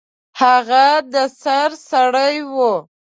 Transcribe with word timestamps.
هغه 0.41 0.85
د 1.13 1.15
سر 1.41 1.69
سړی 1.91 2.35
و. 2.53 2.55